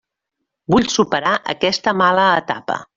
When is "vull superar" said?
0.75-1.37